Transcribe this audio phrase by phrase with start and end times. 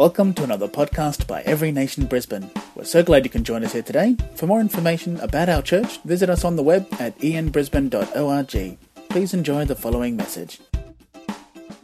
[0.00, 2.50] Welcome to another podcast by Every Nation Brisbane.
[2.74, 4.16] We're so glad you can join us here today.
[4.34, 8.78] For more information about our church, visit us on the web at enbrisbane.org.
[9.10, 10.58] Please enjoy the following message.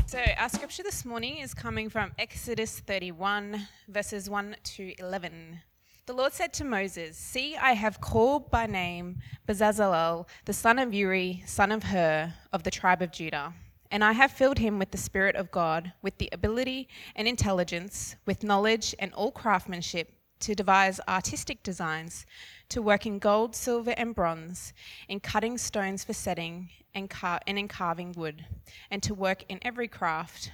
[0.07, 5.61] So, our scripture this morning is coming from Exodus 31, verses 1 to 11.
[6.07, 10.95] The Lord said to Moses, See, I have called by name Bezalel, the son of
[10.95, 13.53] Uri, son of Hur, of the tribe of Judah.
[13.91, 18.17] And I have filled him with the Spirit of God, with the ability and intelligence,
[18.27, 22.27] with knowledge and all craftsmanship, to devise artistic designs,
[22.69, 24.73] to work in gold, silver, and bronze,
[25.09, 28.45] in cutting stones for setting, and, car- and in carving wood,
[28.91, 30.51] and to work in every craft.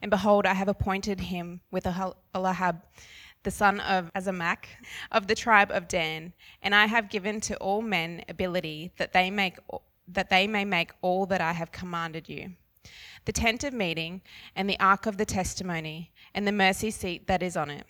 [0.00, 2.82] And behold, I have appointed him with Ahab
[3.44, 4.66] the son of Ahisamach,
[5.12, 9.30] of the tribe of Dan, and I have given to all men ability that they
[9.30, 9.58] make
[10.06, 12.52] that they may make all that I have commanded you.
[13.24, 14.20] The tent of meeting
[14.54, 17.86] and the ark of the testimony and the mercy seat that is on it,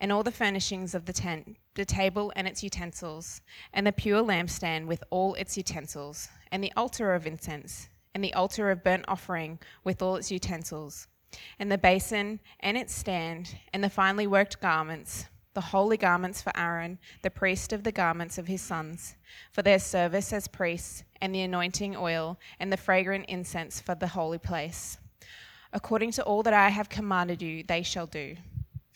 [0.00, 3.40] and all the furnishings of the tent, the table and its utensils,
[3.72, 8.34] and the pure lampstand with all its utensils, and the altar of incense, and the
[8.34, 11.06] altar of burnt offering with all its utensils
[11.58, 15.26] and the basin and its stand, and the finely worked garments,
[15.56, 19.16] the holy garments for Aaron, the priest of the garments of his sons,
[19.52, 24.08] for their service as priests, and the anointing oil, and the fragrant incense for the
[24.08, 24.98] holy place.
[25.72, 28.36] According to all that I have commanded you, they shall do.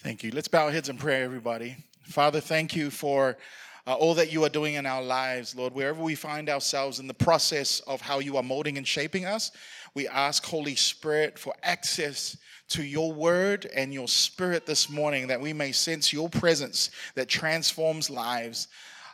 [0.00, 0.32] Thank you.
[0.32, 1.78] Let's bow our heads in prayer, everybody.
[2.02, 3.38] Father, thank you for
[3.86, 5.72] uh, all that you are doing in our lives, Lord.
[5.72, 9.50] Wherever we find ourselves in the process of how you are molding and shaping us,
[9.94, 12.36] we ask, Holy Spirit, for access
[12.70, 17.28] to your word and your spirit this morning that we may sense your presence that
[17.28, 18.68] transforms lives.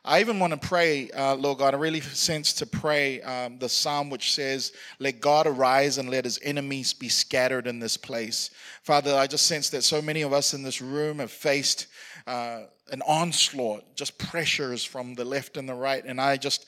[0.04, 3.68] I even want to pray, uh, Lord God, I really sense to pray um, the
[3.68, 8.50] psalm which says, Let God arise and let his enemies be scattered in this place.
[8.84, 11.88] Father, I just sense that so many of us in this room have faced
[12.28, 12.60] uh,
[12.92, 16.04] an onslaught, just pressures from the left and the right.
[16.04, 16.66] And I just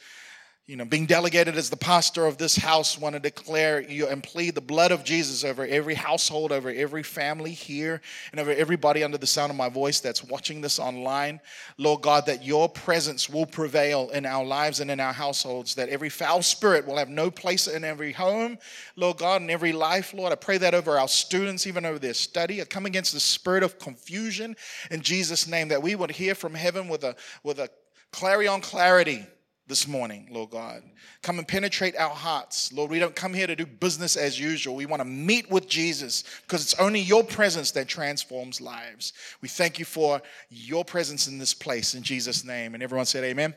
[0.69, 4.23] you know, being delegated as the pastor of this house, want to declare you and
[4.23, 8.03] plead the blood of Jesus over every household, over every family here,
[8.33, 11.41] and over everybody under the sound of my voice that's watching this online.
[11.79, 15.89] Lord God, that your presence will prevail in our lives and in our households, that
[15.89, 18.59] every foul spirit will have no place in every home,
[18.95, 20.12] Lord God, in every life.
[20.12, 22.61] Lord, I pray that over our students, even over their study.
[22.61, 24.55] I come against the spirit of confusion
[24.91, 27.71] in Jesus' name, that we would hear from heaven with a with a
[28.12, 29.27] clarion clarity
[29.69, 30.83] this morning, Lord God.
[31.23, 32.73] Come and penetrate our hearts.
[32.73, 34.75] Lord, we don't come here to do business as usual.
[34.75, 39.12] We want to meet with Jesus because it's only your presence that transforms lives.
[39.43, 42.73] We thank you for your presence in this place in Jesus' name.
[42.75, 43.55] And everyone said, Amen.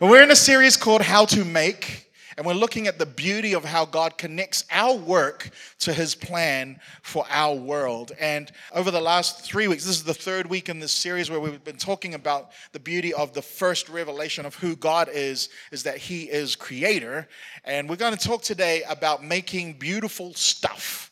[0.00, 2.05] Well, we're in a series called How to Make.
[2.36, 5.48] And we're looking at the beauty of how God connects our work
[5.78, 8.12] to his plan for our world.
[8.20, 11.40] And over the last three weeks, this is the third week in this series where
[11.40, 15.82] we've been talking about the beauty of the first revelation of who God is, is
[15.84, 17.26] that he is creator.
[17.64, 21.10] And we're going to talk today about making beautiful stuff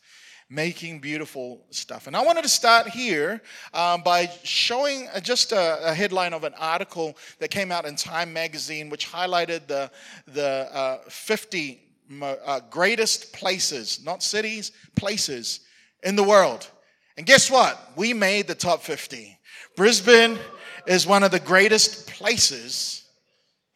[0.54, 2.06] making beautiful stuff.
[2.06, 3.42] And I wanted to start here
[3.72, 8.32] um, by showing just a, a, headline of an article that came out in Time
[8.32, 9.90] magazine, which highlighted the,
[10.28, 11.80] the uh, 50
[12.22, 15.60] uh, greatest places, not cities, places
[16.02, 16.68] in the world.
[17.16, 17.78] And guess what?
[17.96, 19.38] We made the top 50.
[19.76, 20.38] Brisbane
[20.86, 23.04] is one of the greatest places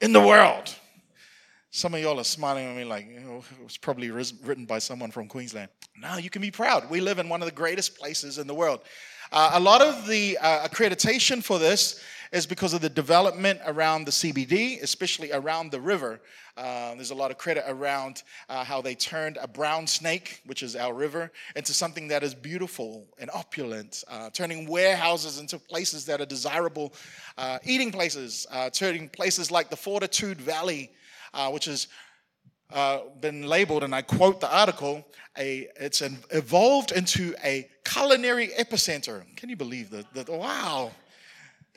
[0.00, 0.74] in the world.
[1.78, 5.12] Some of y'all are smiling at me like oh, it was probably written by someone
[5.12, 5.68] from Queensland.
[5.96, 6.90] No, you can be proud.
[6.90, 8.80] We live in one of the greatest places in the world.
[9.30, 12.02] Uh, a lot of the uh, accreditation for this
[12.32, 16.20] is because of the development around the CBD, especially around the river.
[16.56, 20.64] Uh, there's a lot of credit around uh, how they turned a brown snake, which
[20.64, 26.04] is our river, into something that is beautiful and opulent, uh, turning warehouses into places
[26.04, 26.92] that are desirable
[27.36, 30.90] uh, eating places, turning places like the Fortitude Valley
[31.34, 31.88] uh, which has
[32.72, 35.06] uh, been labeled, and I quote the article,
[35.38, 39.24] a, it's an, evolved into a culinary epicenter.
[39.36, 40.28] Can you believe that?
[40.28, 40.92] Wow.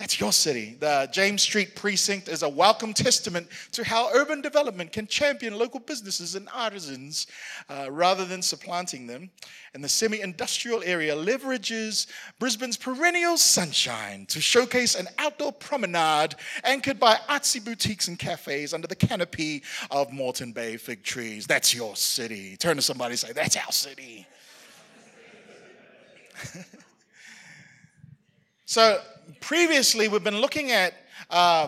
[0.02, 0.76] That's your city.
[0.80, 5.80] The James Street precinct is a welcome testament to how urban development can champion local
[5.80, 7.28] businesses and artisans
[7.70, 9.30] uh, rather than supplanting them.
[9.76, 12.08] And the semi industrial area leverages
[12.40, 16.34] Brisbane's perennial sunshine to showcase an outdoor promenade
[16.64, 19.62] anchored by artsy boutiques and cafes under the canopy
[19.92, 21.46] of Moreton Bay fig trees.
[21.46, 22.58] That's your city.
[22.58, 24.26] Turn to somebody and say, That's our city.
[28.66, 29.00] so,
[29.40, 30.94] previously, we've been looking at
[31.30, 31.68] uh,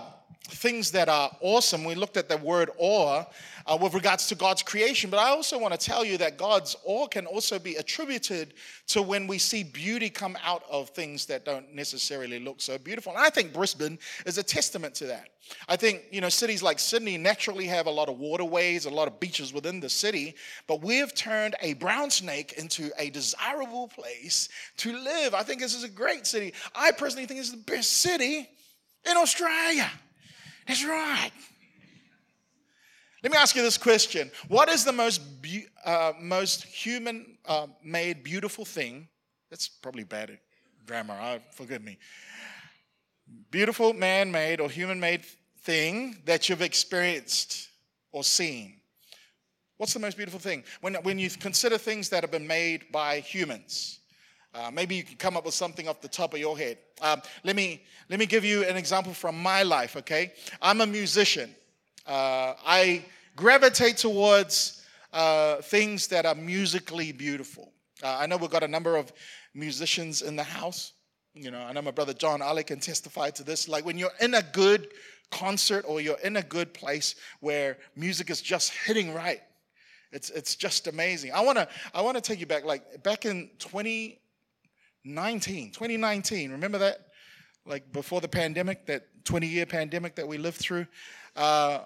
[0.50, 1.84] things that are awesome.
[1.84, 3.26] We looked at the word awe,
[3.66, 5.10] uh, with regards to God's creation.
[5.10, 8.54] But I also want to tell you that God's awe can also be attributed
[8.88, 13.14] to when we see beauty come out of things that don't necessarily look so beautiful.
[13.14, 15.30] And I think Brisbane is a testament to that.
[15.68, 19.08] I think, you know, cities like Sydney naturally have a lot of waterways, a lot
[19.08, 20.36] of beaches within the city,
[20.68, 25.34] but we've turned a brown snake into a desirable place to live.
[25.34, 26.54] I think this is a great city.
[26.74, 28.48] I personally think it's the best city
[29.10, 29.90] in Australia.
[30.66, 31.32] That's right.
[33.24, 37.68] Let me ask you this question What is the most, be- uh, most human uh,
[37.84, 39.08] made beautiful thing?
[39.50, 40.38] That's probably bad
[40.86, 41.98] grammar, uh, forgive me.
[43.50, 45.24] Beautiful man made or human made
[45.62, 47.70] thing that you've experienced
[48.12, 48.82] or seen.
[49.78, 50.64] What's the most beautiful thing?
[50.82, 54.00] When, when you consider things that have been made by humans,
[54.54, 56.78] uh, maybe you can come up with something off the top of your head.
[57.02, 60.34] Um, let, me, let me give you an example from my life, okay?
[60.62, 61.56] I'm a musician.
[62.06, 63.06] Uh, I
[63.36, 64.84] gravitate towards
[65.14, 67.72] uh, things that are musically beautiful.
[68.02, 69.14] Uh, I know we've got a number of
[69.54, 70.94] musicians in the house.
[71.34, 73.68] You know, I know my brother John Ali can testify to this.
[73.68, 74.90] Like when you're in a good
[75.32, 79.42] concert or you're in a good place where music is just hitting right,
[80.12, 81.32] it's, it's just amazing.
[81.32, 87.08] I wanna I wanna take you back, like back in 2019, 2019, remember that?
[87.66, 90.86] Like before the pandemic, that 20 year pandemic that we lived through.
[91.36, 91.80] Uh,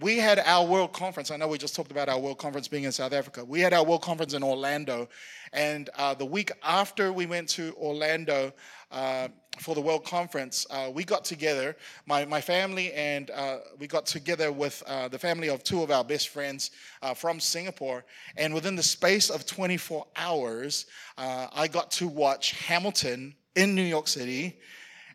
[0.00, 1.30] we had our world conference.
[1.30, 3.44] I know we just talked about our world conference being in South Africa.
[3.44, 5.08] We had our world conference in Orlando.
[5.52, 8.52] And uh, the week after we went to Orlando
[8.90, 9.28] uh,
[9.60, 14.06] for the world conference, uh, we got together, my, my family, and uh, we got
[14.06, 16.70] together with uh, the family of two of our best friends
[17.14, 18.04] from Singapore.
[18.36, 20.86] And within the space of 24 hours,
[21.18, 24.58] I got to watch Hamilton in New York City.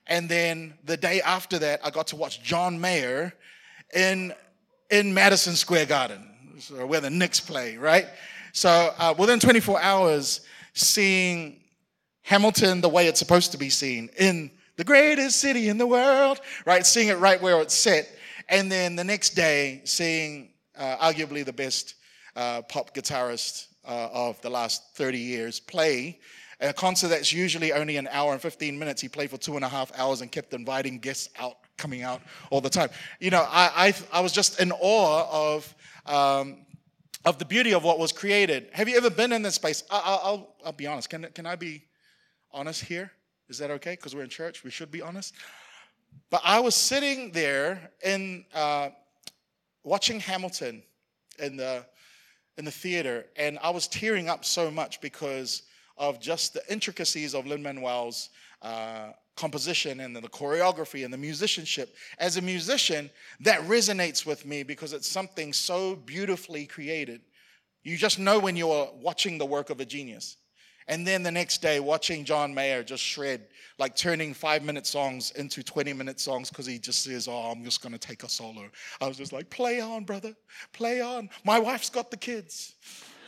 [0.07, 3.33] And then the day after that, I got to watch John Mayer
[3.94, 4.33] in
[4.89, 6.27] in Madison Square Garden,
[6.88, 8.07] where the Knicks play, right?
[8.53, 10.41] So uh, within 24 hours,
[10.74, 11.59] seeing
[12.24, 16.39] Hamilton the way it's supposed to be seen in the greatest city in the world,
[16.65, 16.86] right?
[16.86, 18.09] Seeing it right where it's set.
[18.47, 21.95] And then the next day, seeing uh, arguably the best
[22.36, 26.19] uh, pop guitarist uh, of the last 30 years play
[26.59, 29.01] a concert that's usually only an hour and 15 minutes.
[29.01, 32.21] He played for two and a half hours and kept inviting guests out coming out
[32.51, 32.89] all the time.
[33.19, 36.65] You know, I, I, I was just in awe of, um,
[37.25, 38.67] of the beauty of what was created.
[38.73, 39.83] Have you ever been in this space?
[39.89, 41.09] I, will I'll be honest.
[41.09, 41.85] Can, can I be
[42.51, 43.11] honest here?
[43.47, 43.91] Is that okay?
[43.91, 45.33] Because we're in church, we should be honest.
[46.29, 48.89] But I was sitting there in uh,
[49.83, 50.83] watching Hamilton
[51.39, 51.85] in the
[52.57, 55.63] in the theater, and I was tearing up so much because
[55.97, 58.29] of just the intricacies of Lin Manuel's
[58.61, 61.95] uh, composition and the choreography and the musicianship.
[62.18, 63.09] As a musician,
[63.39, 67.21] that resonates with me because it's something so beautifully created.
[67.83, 70.36] You just know when you're watching the work of a genius.
[70.89, 73.47] And then the next day, watching John Mayer just shred,
[73.77, 77.63] like turning five minute songs into 20 minute songs because he just says, Oh, I'm
[77.63, 78.69] just going to take a solo.
[79.00, 80.36] I was just like, Play on, brother.
[80.74, 81.30] Play on.
[81.45, 82.74] My wife's got the kids.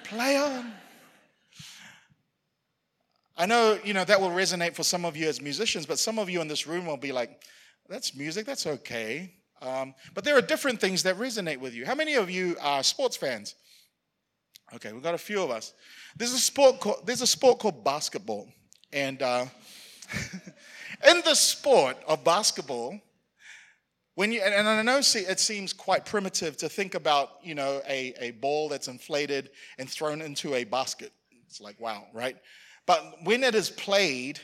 [0.04, 0.74] Play on.
[3.42, 6.20] I know, you know, that will resonate for some of you as musicians, but some
[6.20, 7.42] of you in this room will be like,
[7.90, 9.34] that's music, that's okay.
[9.64, 11.84] Um, but there are different things that resonate with you.
[11.84, 13.56] How many of you are sports fans?
[14.76, 15.74] Okay, we've got a few of us.
[16.16, 18.48] There's a sport called, there's a sport called basketball.
[18.94, 19.48] And uh,
[21.10, 23.02] in the sport of basketball,
[24.14, 28.14] when you, and I know it seems quite primitive to think about, you know, a,
[28.20, 29.50] a ball that's inflated
[29.80, 31.12] and thrown into a basket.
[31.48, 32.38] It's like, wow, right?
[32.86, 34.40] But when it is played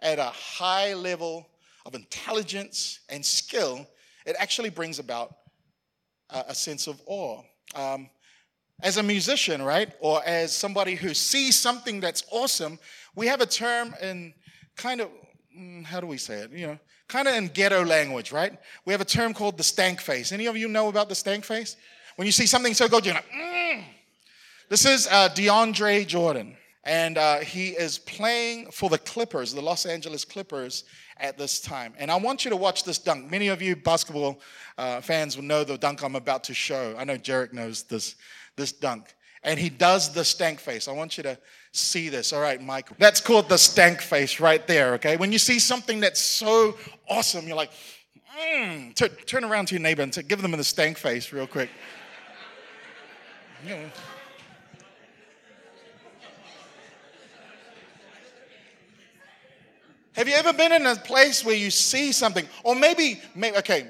[0.00, 1.46] at a high level
[1.86, 3.86] of intelligence and skill,
[4.26, 5.34] it actually brings about
[6.30, 7.42] a, sense of awe.
[7.74, 8.08] Um,
[8.82, 12.78] as a musician, right, or as somebody who sees something that's awesome,
[13.14, 14.32] we have a term in
[14.76, 15.08] kind of,
[15.56, 16.52] mm, how do we say it?
[16.52, 18.56] You know, kind of in ghetto language, right?
[18.84, 20.32] We have a term called the stank face.
[20.32, 21.76] Any of you know about the stank face?
[22.16, 23.84] When you see something so good, you're like, mm.
[24.68, 26.56] This is uh, DeAndre Jordan
[26.90, 30.82] and uh, he is playing for the Clippers, the Los Angeles Clippers,
[31.18, 31.94] at this time.
[31.96, 33.30] And I want you to watch this dunk.
[33.30, 34.40] Many of you basketball
[34.76, 36.96] uh, fans will know the dunk I'm about to show.
[36.98, 38.16] I know Jarek knows this,
[38.56, 39.14] this dunk.
[39.44, 40.88] And he does the stank face.
[40.88, 41.38] I want you to
[41.70, 42.32] see this.
[42.32, 42.88] All right, Mike.
[42.98, 45.16] That's called the stank face right there, okay?
[45.16, 46.76] When you see something that's so
[47.08, 47.70] awesome, you're like,
[48.36, 48.96] mm.
[48.96, 51.70] Turn, turn around to your neighbor and give them the stank face real quick.
[53.62, 53.90] Yeah.
[60.20, 63.86] Have you ever been in a place where you see something, or maybe, maybe, okay,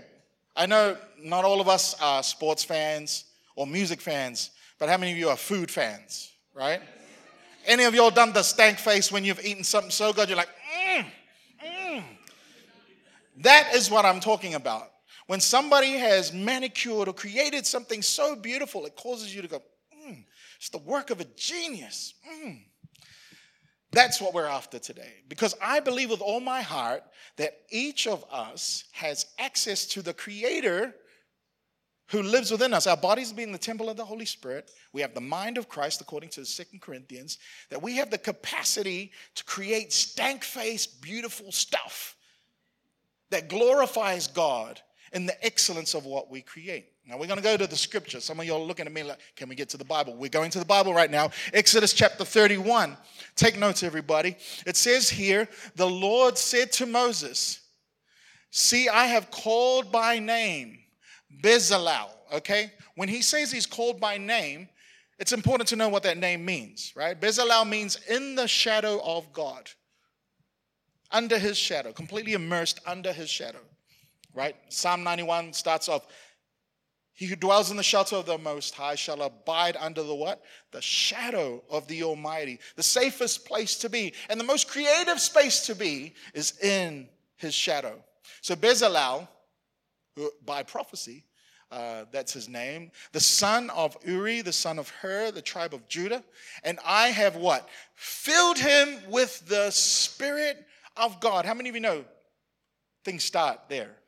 [0.55, 3.25] I know not all of us are sports fans
[3.57, 6.81] or music fans, but how many of you are food fans, right?
[7.67, 10.51] Any of y'all done the stank face when you've eaten something so good, you're like,
[10.89, 11.05] mm,
[11.67, 12.05] mm.
[13.39, 14.89] That is what I'm talking about.
[15.27, 19.63] When somebody has manicured or created something so beautiful, it causes you to go,
[20.07, 20.25] mm,
[20.59, 22.15] it's the work of a genius.
[23.93, 25.15] That's what we're after today.
[25.29, 27.03] Because I believe with all my heart
[27.37, 30.95] that each of us has access to the Creator
[32.11, 32.87] who lives within us.
[32.87, 34.71] Our bodies being the temple of the Holy Spirit.
[34.93, 37.39] We have the mind of Christ, according to Second Corinthians,
[37.71, 42.17] that we have the capacity to create stank faced, beautiful stuff
[43.31, 44.81] that glorifies God
[45.13, 46.90] in the excellence of what we create.
[47.07, 48.21] Now we're going to go to the scripture.
[48.21, 50.15] Some of y'all are looking at me like, can we get to the Bible?
[50.15, 51.31] We're going to the Bible right now.
[51.53, 52.97] Exodus chapter 31.
[53.37, 54.37] Take notes, everybody.
[54.67, 57.61] It says here, the Lord said to Moses,
[58.51, 60.79] See, I have called by name
[61.43, 62.09] Bezalel.
[62.33, 62.73] Okay?
[62.97, 64.69] When he says he's called by name,
[65.19, 67.19] it's important to know what that name means, right?
[67.19, 69.71] Bezalel means in the shadow of God,
[71.11, 73.61] under his shadow, completely immersed under his shadow,
[74.35, 74.57] right?
[74.71, 76.07] Psalm 91 starts off,
[77.21, 80.43] he who dwells in the shelter of the Most High shall abide under the what?
[80.71, 82.59] The shadow of the Almighty.
[82.77, 87.53] The safest place to be and the most creative space to be is in his
[87.53, 88.03] shadow.
[88.41, 89.29] So Bezalel,
[90.17, 91.27] who, by prophecy,
[91.71, 95.87] uh, that's his name, the son of Uri, the son of Hur, the tribe of
[95.89, 96.25] Judah.
[96.65, 97.69] And I have what?
[97.97, 100.65] Filled him with the Spirit
[100.97, 101.45] of God.
[101.45, 102.03] How many of you know
[103.05, 104.00] things start there?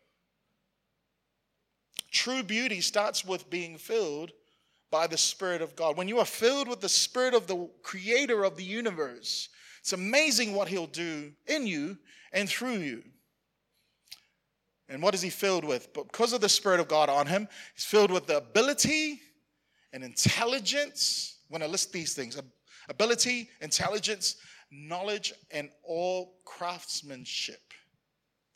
[2.12, 4.32] True beauty starts with being filled
[4.90, 5.96] by the Spirit of God.
[5.96, 9.48] When you are filled with the Spirit of the Creator of the universe,
[9.80, 11.96] it's amazing what He'll do in you
[12.32, 13.02] and through you.
[14.90, 15.94] And what is He filled with?
[15.94, 19.20] Because of the Spirit of God on Him, He's filled with the ability
[19.94, 21.38] and intelligence.
[21.48, 22.38] When I list these things
[22.90, 24.36] ability, intelligence,
[24.70, 27.72] knowledge, and all craftsmanship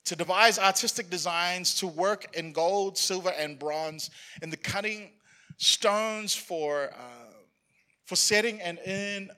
[0.07, 4.11] to devise artistic designs, to work in gold, silver, and bronze,
[4.41, 5.11] in the cutting
[5.59, 7.33] stones for, uh,
[8.07, 9.31] for setting and in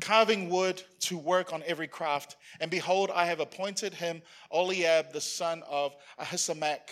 [0.00, 2.36] carving wood to work on every craft.
[2.60, 6.90] And behold, I have appointed him Oliab, the son of Ahisamach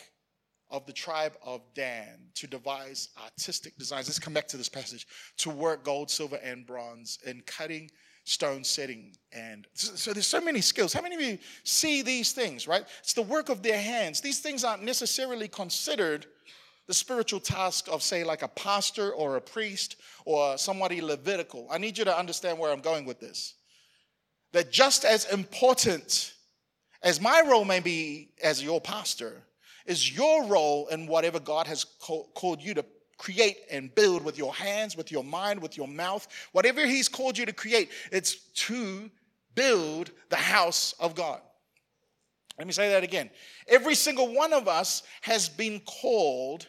[0.70, 4.06] of the tribe of Dan, to devise artistic designs.
[4.06, 7.90] Let's come back to this passage to work gold, silver, and bronze in cutting
[8.30, 9.12] stone setting.
[9.32, 10.92] And so there's so many skills.
[10.92, 12.84] How many of you see these things, right?
[13.00, 14.20] It's the work of their hands.
[14.20, 16.26] These things aren't necessarily considered
[16.86, 21.66] the spiritual task of, say, like a pastor or a priest or somebody Levitical.
[21.70, 23.54] I need you to understand where I'm going with this.
[24.52, 26.34] That just as important
[27.02, 29.42] as my role may be as your pastor,
[29.86, 32.84] is your role in whatever God has called you to
[33.20, 37.36] create and build with your hands, with your mind, with your mouth, whatever He's called
[37.36, 38.36] you to create, it's
[38.66, 39.10] to
[39.54, 41.40] build the house of God.
[42.56, 43.28] Let me say that again.
[43.68, 46.66] Every single one of us has been called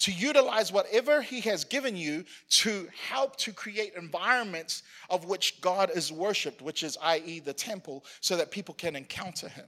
[0.00, 5.90] to utilize whatever He has given you to help to create environments of which God
[5.94, 9.66] is worshiped, which is, i.e., the temple, so that people can encounter Him.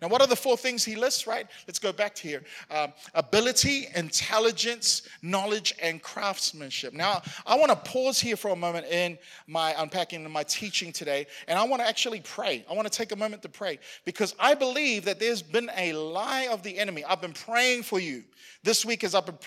[0.00, 1.46] Now, what are the four things he lists, right?
[1.66, 6.92] Let's go back to here um, ability, intelligence, knowledge, and craftsmanship.
[6.92, 10.92] Now, I want to pause here for a moment in my unpacking and my teaching
[10.92, 12.64] today, and I want to actually pray.
[12.70, 15.92] I want to take a moment to pray because I believe that there's been a
[15.92, 17.04] lie of the enemy.
[17.04, 18.24] I've been praying for you
[18.62, 19.38] this week as I've been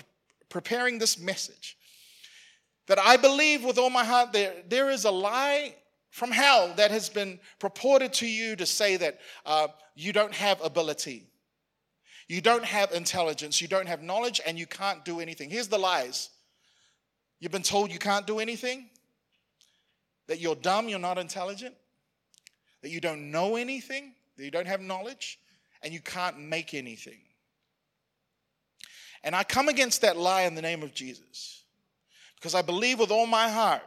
[0.50, 1.77] preparing this message.
[2.88, 5.75] That I believe with all my heart there, there is a lie
[6.12, 10.63] from hell that has been purported to you to say that uh, you don't have
[10.63, 11.25] ability,
[12.27, 15.50] you don't have intelligence, you don't have knowledge, and you can't do anything.
[15.50, 16.30] Here's the lies.
[17.39, 18.89] You've been told you can't do anything,
[20.27, 21.75] that you're dumb, you're not intelligent,
[22.84, 25.39] that you don't know anything, that you don't have knowledge,
[25.82, 27.20] and you can't make anything.
[29.24, 31.63] And I come against that lie in the name of Jesus
[32.36, 33.84] because I believe with all my heart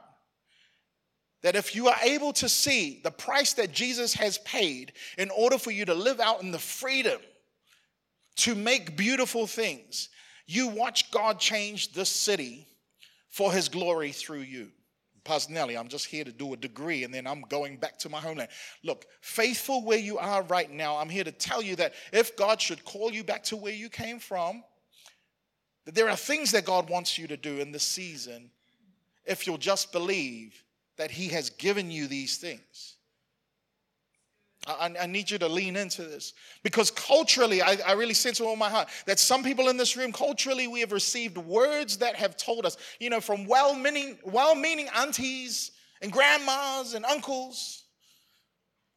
[1.45, 5.59] that if you are able to see the price that Jesus has paid in order
[5.59, 7.21] for you to live out in the freedom
[8.37, 10.09] to make beautiful things,
[10.47, 12.67] you watch God change this city
[13.29, 14.71] for his glory through you.
[15.23, 18.09] Pastor Neli, I'm just here to do a degree and then I'm going back to
[18.09, 18.49] my homeland.
[18.83, 22.59] Look, faithful where you are right now, I'm here to tell you that if God
[22.59, 24.65] should call you back to where you came from,
[25.85, 28.51] that there are things that God wants you to do in this season
[29.27, 30.64] if you'll just believe
[30.97, 32.97] that He has given you these things.
[34.67, 36.33] I, I, need you to lean into this
[36.63, 39.97] because culturally, I, I really sense with all my heart that some people in this
[39.97, 44.19] room, culturally, we have received words that have told us, you know, from well meaning,
[44.25, 47.83] well meaning aunties and grandmas and uncles.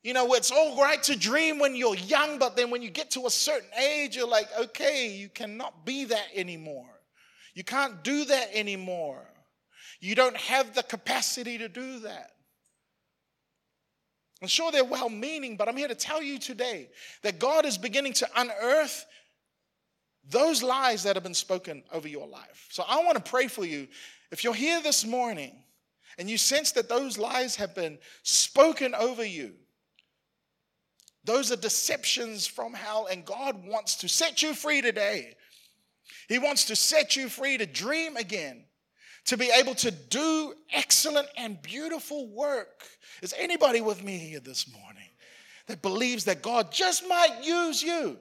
[0.03, 3.11] You know, it's all right to dream when you're young, but then when you get
[3.11, 6.87] to a certain age, you're like, okay, you cannot be that anymore.
[7.55, 9.27] You can't do that anymore.
[9.99, 12.31] You don't have the capacity to do that.
[14.41, 16.89] I'm sure they're well meaning, but I'm here to tell you today
[17.23, 19.05] that God is beginning to unearth
[20.29, 22.67] those lies that have been spoken over your life.
[22.69, 23.87] So I want to pray for you.
[24.31, 25.55] If you're here this morning
[26.19, 29.53] and you sense that those lies have been spoken over you,
[31.23, 35.35] those are deceptions from hell, and God wants to set you free today.
[36.29, 38.66] He wants to set you free to dream again
[39.27, 42.83] to be able to do excellent and beautiful work.
[43.21, 45.09] Is anybody with me here this morning
[45.67, 48.17] that believes that God just might use you?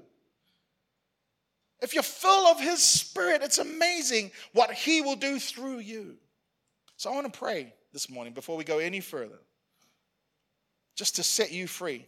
[1.81, 6.17] If you're full of His Spirit, it's amazing what He will do through you.
[6.97, 9.39] So I want to pray this morning before we go any further,
[10.97, 12.05] just to set you free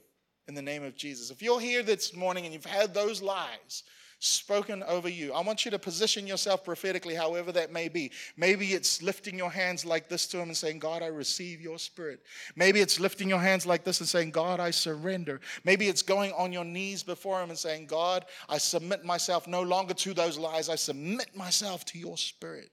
[0.49, 1.31] in the name of Jesus.
[1.31, 3.85] If you're here this morning and you've had those lies,
[4.19, 5.33] spoken over you.
[5.33, 8.11] I want you to position yourself prophetically, however that may be.
[8.37, 11.79] Maybe it's lifting your hands like this to Him and saying, God, I receive your
[11.79, 12.21] spirit.
[12.57, 15.41] Maybe it's lifting your hands like this and saying, God, I surrender.
[15.65, 19.63] Maybe it's going on your knees before Him and saying, God, I submit myself no
[19.63, 22.71] longer to those lies, I submit myself to your spirit.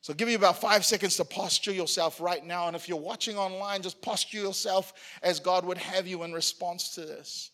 [0.00, 2.68] So, give you about five seconds to posture yourself right now.
[2.68, 6.90] And if you're watching online, just posture yourself as God would have you in response
[6.94, 7.50] to this.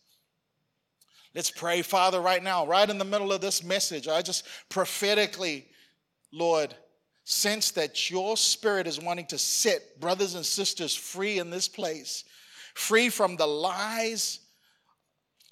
[1.35, 4.07] Let's pray, Father, right now, right in the middle of this message.
[4.07, 5.67] I just prophetically,
[6.31, 6.75] Lord,
[7.25, 12.25] sense that your spirit is wanting to set brothers and sisters free in this place,
[12.75, 14.41] free from the lies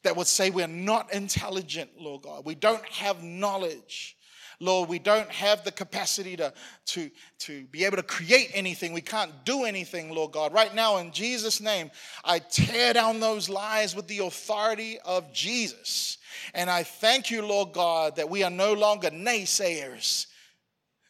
[0.02, 2.44] that would say we're not intelligent, Lord God.
[2.44, 4.16] We don't have knowledge.
[4.62, 6.52] Lord, we don't have the capacity to,
[6.86, 8.92] to, to be able to create anything.
[8.92, 10.52] We can't do anything, Lord God.
[10.52, 11.90] Right now, in Jesus' name,
[12.24, 16.18] I tear down those lies with the authority of Jesus.
[16.52, 20.26] And I thank you, Lord God, that we are no longer naysayers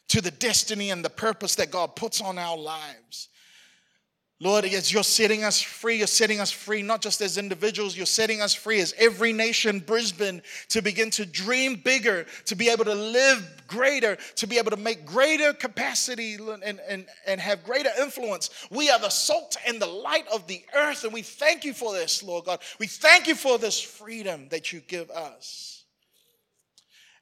[0.07, 3.27] to the destiny and the purpose that God puts on our lives.
[4.43, 8.07] Lord, as you're setting us free, you're setting us free not just as individuals, you're
[8.07, 12.85] setting us free as every nation, Brisbane, to begin to dream bigger, to be able
[12.85, 17.91] to live greater, to be able to make greater capacity and, and, and have greater
[17.99, 18.49] influence.
[18.71, 21.93] We are the salt and the light of the earth, and we thank you for
[21.93, 22.61] this, Lord God.
[22.79, 25.83] We thank you for this freedom that you give us.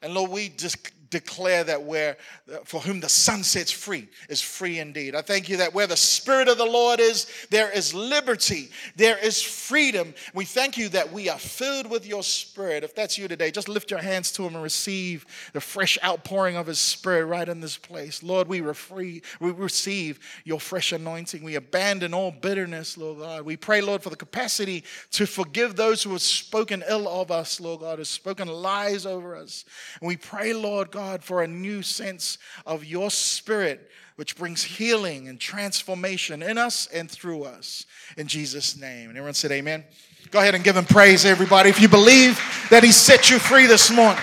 [0.02, 0.78] And Lord, we just
[1.10, 2.18] declare that where
[2.66, 5.16] for whom the Son sets free is free indeed.
[5.16, 9.18] I thank you that where the Spirit of the Lord is, there is liberty, there
[9.18, 10.14] is freedom.
[10.34, 12.84] We thank you that we are filled with your Spirit.
[12.84, 16.56] If that's you today, just lift your hands to Him and receive the fresh outpouring
[16.56, 18.22] of His Spirit right in this place.
[18.24, 21.44] Lord, we, free, we receive your fresh anointing.
[21.44, 23.46] We abandon all bitterness, Lord God.
[23.46, 27.60] We pray, Lord, for the capacity to forgive those who have spoken ill of us,
[27.60, 29.66] Lord God, who have spoken lies over us.
[30.00, 34.62] And we pray, Lord God God, for a new sense of your spirit, which brings
[34.62, 37.86] healing and transformation in us and through us.
[38.18, 39.08] In Jesus' name.
[39.08, 39.86] And everyone said, Amen.
[40.30, 41.70] Go ahead and give him praise, everybody.
[41.70, 42.38] If you believe
[42.70, 44.22] that he set you free this morning,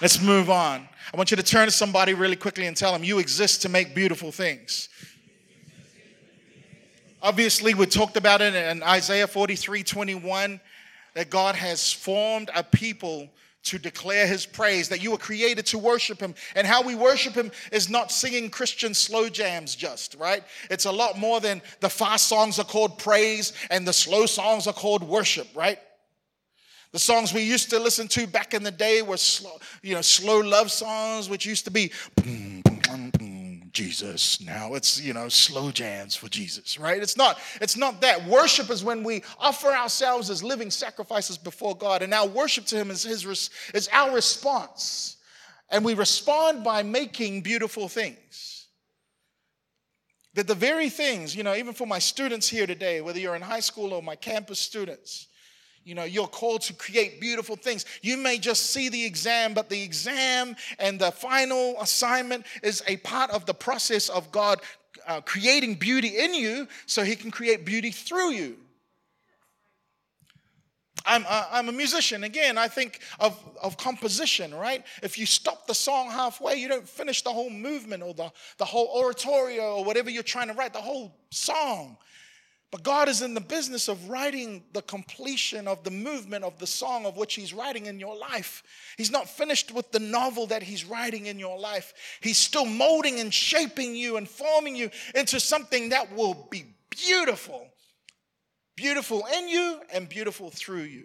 [0.00, 0.88] let's move on.
[1.14, 3.68] I want you to turn to somebody really quickly and tell them you exist to
[3.68, 4.88] make beautiful things.
[7.22, 10.60] Obviously, we talked about it in Isaiah 43 21
[11.14, 13.28] that God has formed a people
[13.64, 16.34] to declare his praise, that you were created to worship him.
[16.56, 20.42] And how we worship him is not singing Christian slow jams, just, right?
[20.70, 24.66] It's a lot more than the fast songs are called praise and the slow songs
[24.66, 25.78] are called worship, right?
[26.92, 30.02] The songs we used to listen to back in the day were slow, you know,
[30.02, 32.51] slow love songs, which used to be boom,
[33.72, 34.40] Jesus.
[34.40, 37.02] Now it's, you know, slow jams for Jesus, right?
[37.02, 38.26] It's not, it's not that.
[38.26, 42.76] Worship is when we offer ourselves as living sacrifices before God, and our worship to
[42.76, 45.16] Him is, his, is our response.
[45.70, 48.66] And we respond by making beautiful things.
[50.34, 53.42] That the very things, you know, even for my students here today, whether you're in
[53.42, 55.28] high school or my campus students,
[55.84, 57.84] you know, you're called to create beautiful things.
[58.02, 62.96] You may just see the exam, but the exam and the final assignment is a
[62.98, 64.60] part of the process of God
[65.06, 68.56] uh, creating beauty in you so He can create beauty through you.
[71.04, 72.24] I'm, uh, I'm a musician.
[72.24, 74.84] Again, I think of, of composition, right?
[75.02, 78.64] If you stop the song halfway, you don't finish the whole movement or the, the
[78.64, 81.96] whole oratorio or whatever you're trying to write, the whole song.
[82.72, 86.66] But God is in the business of writing the completion of the movement of the
[86.66, 88.62] song of which He's writing in your life.
[88.96, 91.92] He's not finished with the novel that He's writing in your life.
[92.22, 97.68] He's still molding and shaping you and forming you into something that will be beautiful.
[98.74, 101.04] Beautiful in you and beautiful through you.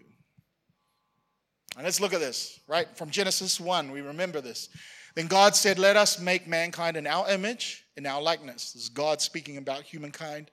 [1.75, 2.87] And let's look at this, right?
[2.95, 4.69] From Genesis 1, we remember this.
[5.15, 8.71] Then God said, Let us make mankind in our image, in our likeness.
[8.71, 10.49] This is God speaking about humankind.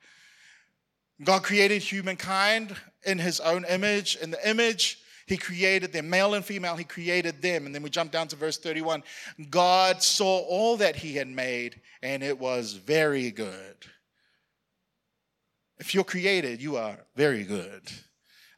[1.22, 2.74] God created humankind
[3.04, 4.16] in his own image.
[4.16, 7.66] In the image, he created them, male and female, he created them.
[7.66, 9.02] And then we jump down to verse 31.
[9.48, 13.76] God saw all that he had made, and it was very good.
[15.78, 17.82] If you're created, you are very good.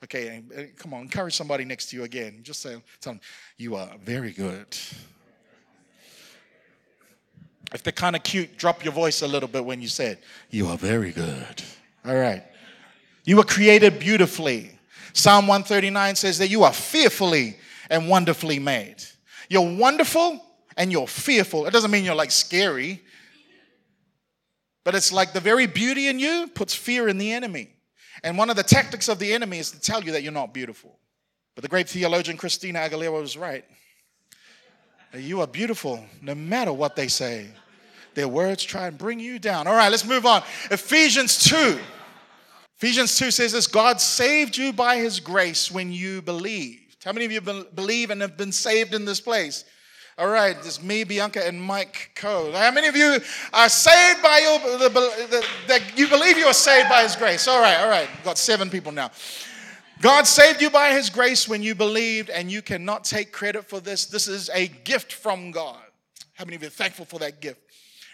[0.04, 2.40] Okay, uh, come on, encourage somebody next to you again.
[2.42, 3.20] Just say, tell them,
[3.56, 4.76] you are very good.
[7.72, 10.22] If they're kind of cute, drop your voice a little bit when you say it.
[10.50, 11.62] You are very good.
[12.06, 12.42] All right.
[13.24, 14.78] You were created beautifully.
[15.12, 17.56] Psalm 139 says that you are fearfully
[17.90, 18.96] and wonderfully made.
[19.48, 20.42] You're wonderful
[20.76, 21.66] and you're fearful.
[21.66, 23.02] It doesn't mean you're like scary,
[24.84, 27.70] but it's like the very beauty in you puts fear in the enemy.
[28.22, 30.54] And one of the tactics of the enemy is to tell you that you're not
[30.54, 30.98] beautiful.
[31.54, 33.64] But the great theologian Christina Aguilera was right.
[35.14, 37.48] You are beautiful no matter what they say.
[38.14, 39.66] Their words try and bring you down.
[39.66, 40.42] All right, let's move on.
[40.70, 41.78] Ephesians 2.
[42.78, 47.04] Ephesians 2 says this God saved you by his grace when you believed.
[47.04, 49.64] How many of you believe and have been saved in this place?
[50.18, 52.50] All right, it's me, Bianca, and Mike Coe.
[52.52, 53.18] How many of you
[53.52, 57.46] are saved by your, the, the, the, you believe you are saved by his grace?
[57.48, 58.08] All right, all right.
[58.24, 59.10] Got seven people now.
[60.00, 63.78] God saved you by his grace when you believed, and you cannot take credit for
[63.78, 64.06] this.
[64.06, 65.80] This is a gift from God.
[66.34, 67.65] How many of you are thankful for that gift?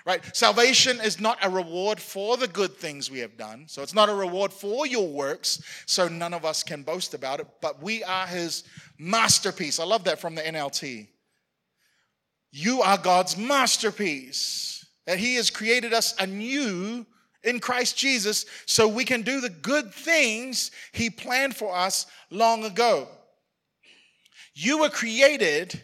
[0.04, 0.24] Right?
[0.34, 3.64] Salvation is not a reward for the good things we have done.
[3.68, 5.62] So it's not a reward for your works.
[5.86, 7.46] So none of us can boast about it.
[7.60, 8.64] But we are his
[8.98, 9.78] masterpiece.
[9.78, 11.06] I love that from the NLT.
[12.50, 14.84] You are God's masterpiece.
[15.06, 17.06] That he has created us anew
[17.44, 22.64] in Christ Jesus so we can do the good things he planned for us long
[22.64, 23.08] ago.
[24.54, 25.80] You were created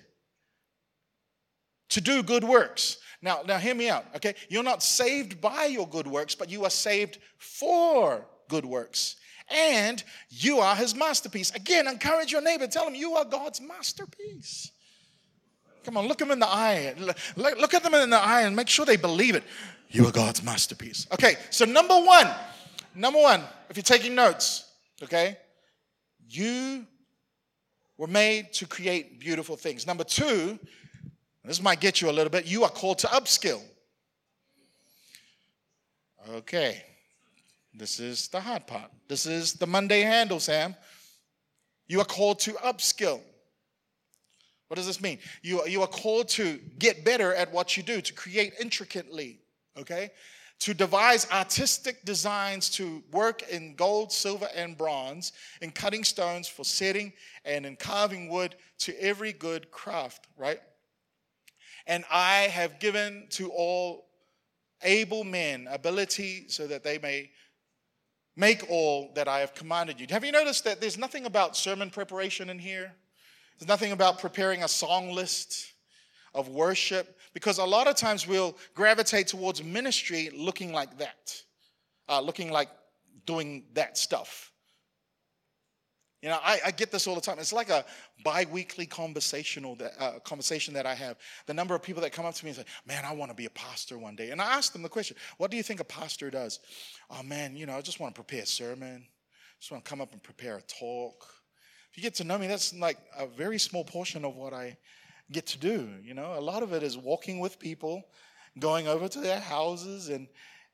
[1.90, 2.97] to do good works.
[3.20, 4.34] Now, now hear me out, okay?
[4.48, 9.16] You're not saved by your good works, but you are saved for good works.
[9.50, 11.54] And you are his masterpiece.
[11.54, 12.66] Again, encourage your neighbor.
[12.66, 14.70] Tell him you are God's masterpiece.
[15.84, 16.94] Come on, look them in the eye.
[17.36, 19.42] Look at them in the eye and make sure they believe it.
[19.88, 21.06] You are God's masterpiece.
[21.12, 22.28] Okay, so number one,
[22.94, 24.70] number one, if you're taking notes,
[25.02, 25.38] okay,
[26.28, 26.86] you
[27.96, 29.86] were made to create beautiful things.
[29.86, 30.58] Number two,
[31.48, 32.46] this might get you a little bit.
[32.46, 33.62] You are called to upskill.
[36.30, 36.84] Okay.
[37.74, 38.90] This is the hard part.
[39.08, 40.74] This is the Monday handle, Sam.
[41.86, 43.20] You are called to upskill.
[44.66, 45.18] What does this mean?
[45.42, 49.38] You, you are called to get better at what you do, to create intricately,
[49.78, 50.10] okay?
[50.60, 55.32] To devise artistic designs to work in gold, silver, and bronze,
[55.62, 57.12] in cutting stones for setting,
[57.46, 60.60] and in carving wood to every good craft, right?
[61.88, 64.06] And I have given to all
[64.82, 67.30] able men ability so that they may
[68.36, 70.06] make all that I have commanded you.
[70.10, 72.94] Have you noticed that there's nothing about sermon preparation in here?
[73.58, 75.72] There's nothing about preparing a song list
[76.34, 81.42] of worship because a lot of times we'll gravitate towards ministry looking like that,
[82.08, 82.68] uh, looking like
[83.26, 84.52] doing that stuff.
[86.22, 87.38] You know, I, I, get this all the time.
[87.38, 87.84] It's like a
[88.24, 91.16] bi-weekly conversational that, uh, conversation that I have.
[91.46, 93.36] The number of people that come up to me and say, "Man, I want to
[93.36, 95.78] be a pastor one day." And I ask them the question, "What do you think
[95.78, 96.58] a pastor does?"
[97.08, 99.06] "Oh man, you know, I just want to prepare a sermon.
[99.60, 101.24] Just want to come up and prepare a talk."
[101.92, 104.76] If you get to know me, that's like a very small portion of what I
[105.30, 105.88] get to do.
[106.02, 108.02] You know, a lot of it is walking with people,
[108.58, 110.26] going over to their houses and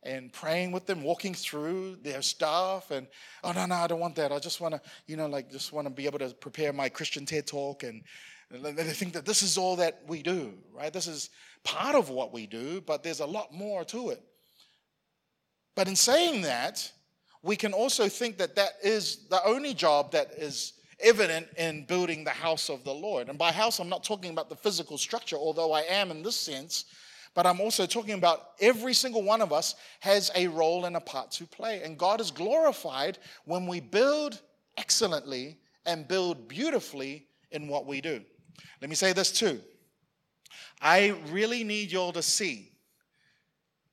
[0.05, 2.91] and praying with them, walking through their stuff.
[2.91, 3.07] And,
[3.43, 4.33] oh, no, no, I don't want that.
[4.33, 6.89] I just want to, you know, like, just want to be able to prepare my
[6.89, 7.83] Christian TED talk.
[7.83, 8.03] And,
[8.51, 10.93] and they think that this is all that we do, right?
[10.93, 11.31] This is
[11.65, 14.23] part of what we do, but there's a lot more to it.
[15.75, 16.91] But in saying that,
[17.43, 22.25] we can also think that that is the only job that is evident in building
[22.25, 23.29] the house of the Lord.
[23.29, 26.37] And by house, I'm not talking about the physical structure, although I am in this
[26.37, 26.87] sense.
[27.35, 31.01] But I'm also talking about every single one of us has a role and a
[31.01, 31.83] part to play.
[31.83, 34.41] And God is glorified when we build
[34.77, 38.23] excellently and build beautifully in what we do.
[38.81, 39.61] Let me say this too.
[40.81, 42.73] I really need y'all to see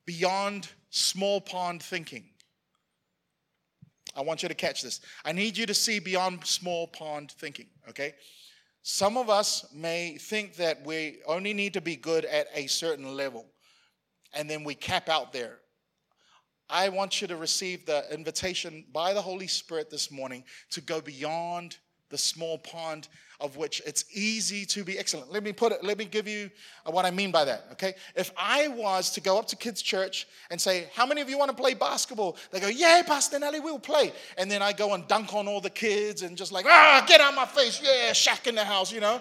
[0.04, 2.24] beyond small pond thinking.
[4.14, 5.00] I want you to catch this.
[5.24, 8.14] I need you to see beyond small pond thinking, okay?
[8.82, 13.16] Some of us may think that we only need to be good at a certain
[13.16, 13.46] level
[14.34, 15.58] and then we cap out there.
[16.68, 21.00] I want you to receive the invitation by the Holy Spirit this morning to go
[21.00, 21.76] beyond
[22.12, 23.08] the small pond
[23.40, 25.32] of which it's easy to be excellent.
[25.32, 26.48] Let me put it, let me give you
[26.84, 27.94] what I mean by that, okay?
[28.14, 31.36] If I was to go up to kids' church and say, How many of you
[31.36, 32.36] want to play basketball?
[32.52, 34.12] They go, Yeah, Pastor Neli, we'll play.
[34.38, 37.20] And then I go and dunk on all the kids and just like, Ah, get
[37.20, 37.80] out my face.
[37.82, 39.20] Yeah, Shaq in the house, you know?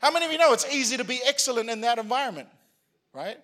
[0.00, 2.48] How many of you know it's easy to be excellent in that environment,
[3.12, 3.36] right?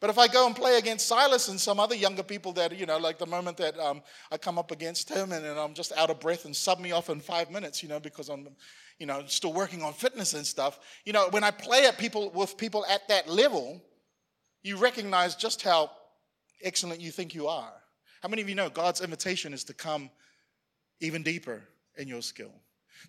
[0.00, 2.86] But if I go and play against Silas and some other younger people that, you
[2.86, 5.92] know, like the moment that um, I come up against him and, and, I'm just
[5.96, 8.48] out of breath and sub me off in five minutes, you know, because I'm,
[9.00, 10.78] you know, still working on fitness and stuff.
[11.04, 13.82] You know, when I play at people with people at that level,
[14.62, 15.90] you recognize just how
[16.62, 17.72] excellent you think you are.
[18.22, 20.10] How many of you know God's invitation is to come
[21.00, 21.62] even deeper
[21.96, 22.52] in your skill,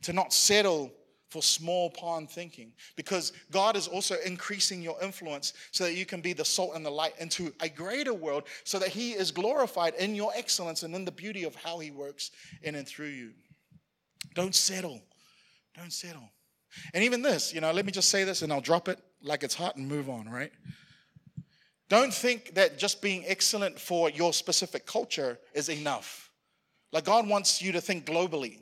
[0.04, 0.92] to not settle
[1.30, 6.22] for small pond thinking because God is also increasing your influence so that you can
[6.22, 9.94] be the salt and the light into a greater world so that He is glorified
[9.96, 12.32] in your excellence and in the beauty of how He works
[12.64, 13.32] in and through you.
[14.34, 15.02] Don't settle.
[15.78, 16.30] Don't settle.
[16.94, 19.44] And even this, you know, let me just say this and I'll drop it like
[19.44, 20.52] it's hot and move on, right?
[21.90, 26.32] Don't think that just being excellent for your specific culture is enough.
[26.92, 28.60] Like God wants you to think globally.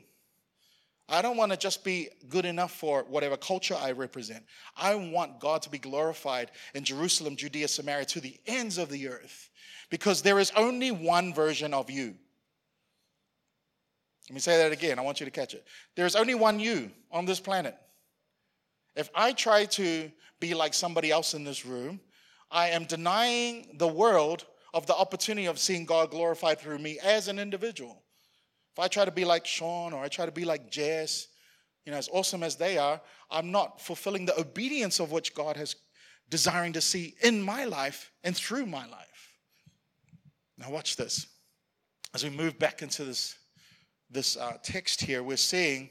[1.08, 4.44] I don't want to just be good enough for whatever culture I represent.
[4.76, 9.08] I want God to be glorified in Jerusalem, Judea, Samaria, to the ends of the
[9.08, 9.48] earth,
[9.88, 12.14] because there is only one version of you.
[14.28, 14.98] Let me say that again.
[14.98, 15.66] I want you to catch it.
[15.96, 17.74] There's only one you on this planet.
[18.94, 22.00] If I try to be like somebody else in this room,
[22.50, 24.44] I am denying the world
[24.74, 28.02] of the opportunity of seeing God glorified through me as an individual.
[28.78, 31.26] If I try to be like Sean or I try to be like Jess,
[31.84, 35.56] you know, as awesome as they are, I'm not fulfilling the obedience of which God
[35.56, 35.74] has
[36.30, 39.32] desiring to see in my life and through my life.
[40.58, 41.26] Now, watch this.
[42.14, 43.34] As we move back into this,
[44.12, 45.90] this uh, text here, we're seeing,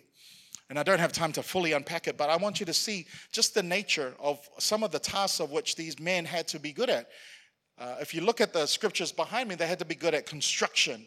[0.69, 3.05] and I don't have time to fully unpack it, but I want you to see
[3.33, 6.71] just the nature of some of the tasks of which these men had to be
[6.71, 7.09] good at.
[7.77, 10.25] Uh, if you look at the scriptures behind me, they had to be good at
[10.25, 11.05] construction.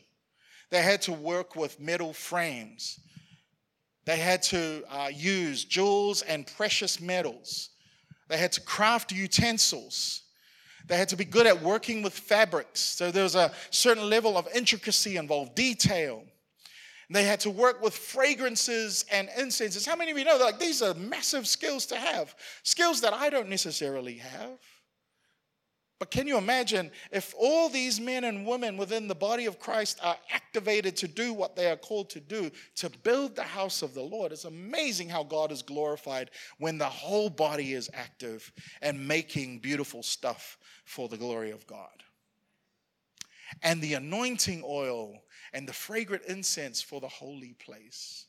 [0.70, 3.00] They had to work with metal frames.
[4.04, 7.70] They had to uh, use jewels and precious metals.
[8.28, 10.22] They had to craft utensils.
[10.86, 12.80] They had to be good at working with fabrics.
[12.80, 16.24] So there was a certain level of intricacy involved, detail.
[17.12, 19.84] They had to work with fragrances and incenses.
[19.84, 22.36] How many of you know that like, these are massive skills to have?
[22.62, 24.58] Skills that I don't necessarily have.
[26.00, 30.00] But can you imagine if all these men and women within the body of Christ
[30.02, 33.92] are activated to do what they are called to do, to build the house of
[33.92, 34.32] the Lord?
[34.32, 40.02] It's amazing how God is glorified when the whole body is active and making beautiful
[40.02, 42.02] stuff for the glory of God.
[43.62, 45.12] And the anointing oil
[45.52, 48.24] and the fragrant incense for the holy place.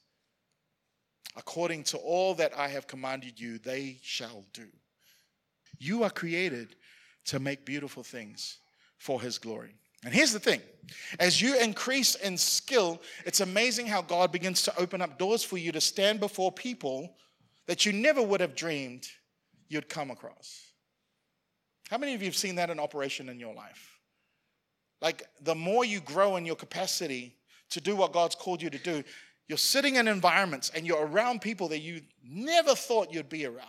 [1.37, 4.67] According to all that I have commanded you, they shall do.
[5.79, 6.75] You are created
[7.25, 8.57] to make beautiful things
[8.97, 9.75] for his glory.
[10.03, 10.61] And here's the thing
[11.19, 15.57] as you increase in skill, it's amazing how God begins to open up doors for
[15.57, 17.15] you to stand before people
[17.67, 19.07] that you never would have dreamed
[19.69, 20.71] you'd come across.
[21.89, 23.99] How many of you have seen that in operation in your life?
[25.01, 27.35] Like, the more you grow in your capacity
[27.69, 29.03] to do what God's called you to do,
[29.47, 33.67] you're sitting in environments and you're around people that you never thought you'd be around.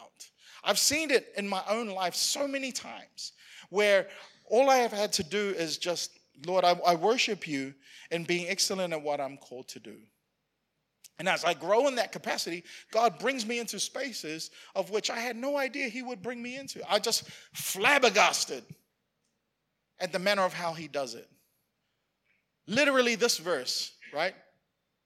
[0.63, 3.33] I've seen it in my own life so many times
[3.73, 4.07] where
[4.47, 6.11] all I have had to do is just,
[6.47, 7.75] Lord, I, I worship you
[8.11, 9.97] in being excellent at what I'm called to do.
[11.19, 15.19] And as I grow in that capacity, God brings me into spaces of which I
[15.19, 16.81] had no idea He would bring me into.
[16.91, 18.65] I just flabbergasted
[20.01, 21.29] at the manner of how He does it.
[22.67, 24.35] Literally, this verse, right?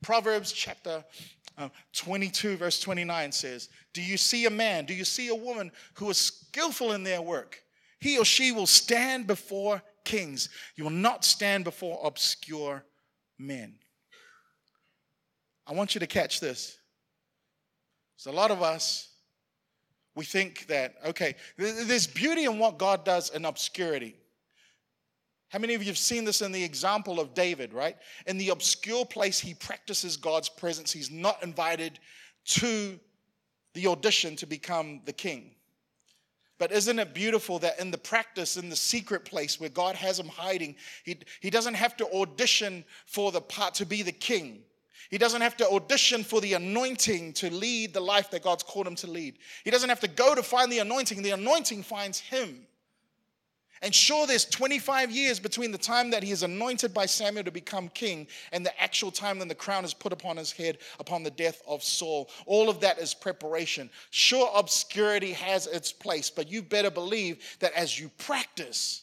[0.03, 1.05] Proverbs chapter
[1.59, 5.71] uh, 22, verse 29 says, Do you see a man, do you see a woman
[5.95, 7.63] who is skillful in their work?
[8.01, 10.49] He or she will stand before kings.
[10.77, 12.85] You will not stand before obscure
[13.39, 13.75] men.
[15.67, 16.79] I want you to catch this.
[18.17, 19.11] So, a lot of us,
[20.15, 24.17] we think that, okay, there's beauty in what God does in obscurity.
[25.49, 27.97] How many of you have seen this in the example of David, right?
[28.27, 30.93] In the obscure place, he practices God's presence.
[30.93, 31.99] He's not invited
[32.47, 32.99] to
[33.75, 35.56] the audition to become the king.
[36.59, 40.19] But isn't it beautiful that in the practice, in the secret place where God has
[40.19, 44.63] him hiding, he, he doesn't have to audition for the part to be the king.
[45.11, 48.87] He doesn't have to audition for the anointing to lead the life that God's called
[48.87, 49.39] him to lead.
[49.65, 51.23] He doesn't have to go to find the anointing.
[51.23, 52.67] The anointing finds him.
[53.83, 57.51] And sure, there's 25 years between the time that he is anointed by Samuel to
[57.51, 61.23] become king and the actual time when the crown is put upon his head upon
[61.23, 62.31] the death of Saul.
[62.47, 63.91] All of that is preparation.
[64.11, 69.03] Sure, obscurity has its place, but you better believe that as you practice,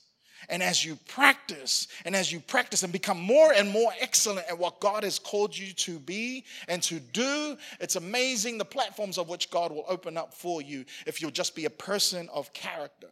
[0.50, 4.58] and as you practice, and as you practice and become more and more excellent at
[4.58, 9.30] what God has called you to be and to do, it's amazing the platforms of
[9.30, 13.08] which God will open up for you if you'll just be a person of character.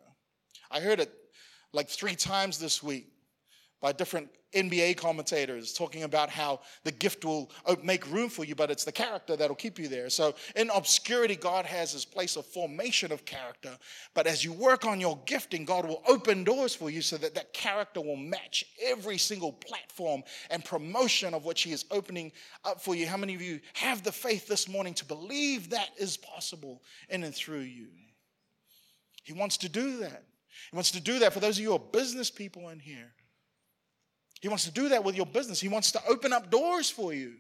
[0.70, 1.14] I heard it
[1.74, 3.08] like three times this week
[3.82, 8.54] by different NBA commentators talking about how the gift will uh, make room for you,
[8.54, 10.10] but it's the character that'll keep you there.
[10.10, 13.78] So, in obscurity, God has his place of formation of character.
[14.14, 17.34] But as you work on your gifting, God will open doors for you so that
[17.36, 22.32] that character will match every single platform and promotion of which he is opening
[22.66, 23.08] up for you.
[23.08, 27.24] How many of you have the faith this morning to believe that is possible in
[27.24, 27.88] and through you?
[29.24, 30.24] He wants to do that.
[30.72, 33.14] He wants to do that for those of you who are business people in here.
[34.42, 35.60] He wants to do that with your business.
[35.60, 37.36] He wants to open up doors for you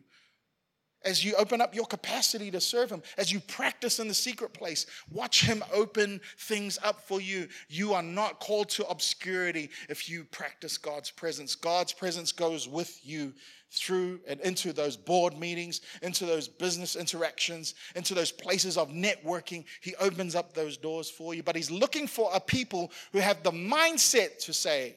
[1.04, 4.54] as you open up your capacity to serve Him, as you practice in the secret
[4.54, 4.86] place.
[5.12, 7.48] Watch Him open things up for you.
[7.70, 11.56] You are not called to obscurity if you practice God's presence.
[11.56, 13.34] God's presence goes with you
[13.72, 19.64] through and into those board meetings, into those business interactions, into those places of networking.
[19.80, 21.42] He opens up those doors for you.
[21.42, 24.96] But He's looking for a people who have the mindset to say,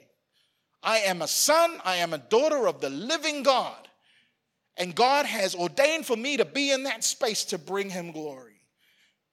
[0.82, 3.88] I am a son, I am a daughter of the living God.
[4.76, 8.60] And God has ordained for me to be in that space to bring him glory.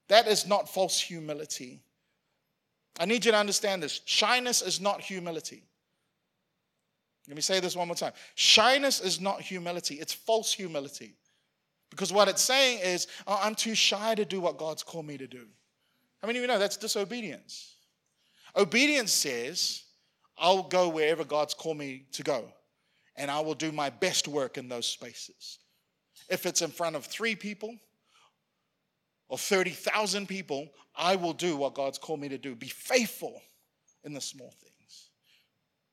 [0.07, 1.81] That is not false humility.
[2.99, 4.01] I need you to understand this.
[4.05, 5.63] Shyness is not humility.
[7.31, 8.11] Let me say this one more time.
[8.35, 11.15] Shyness is not humility, it's false humility.
[11.89, 15.17] Because what it's saying is, oh, I'm too shy to do what God's called me
[15.17, 15.45] to do.
[16.19, 17.75] How many of you know that's disobedience?
[18.53, 19.83] Obedience says,
[20.37, 22.51] I'll go wherever God's called me to go,
[23.15, 25.59] and I will do my best work in those spaces.
[26.29, 27.77] If it's in front of three people
[29.29, 30.67] or 30,000 people,
[30.97, 32.55] I will do what God's called me to do.
[32.55, 33.41] Be faithful
[34.03, 34.70] in the small things.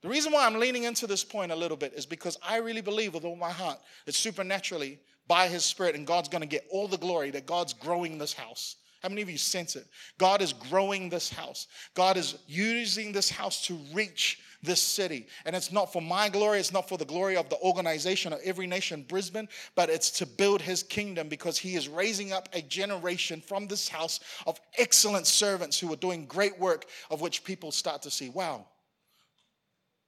[0.03, 2.81] The reason why I'm leaning into this point a little bit is because I really
[2.81, 6.67] believe with all my heart that supernaturally, by His Spirit, and God's going to get
[6.71, 8.77] all the glory, that God's growing this house.
[9.03, 9.87] How many of you sense it?
[10.19, 11.69] God is growing this house.
[11.95, 15.29] God is using this house to reach this city.
[15.45, 18.41] And it's not for my glory, it's not for the glory of the organization of
[18.43, 22.63] Every Nation Brisbane, but it's to build his kingdom because he is raising up a
[22.63, 27.71] generation from this house of excellent servants who are doing great work, of which people
[27.71, 28.67] start to see, wow.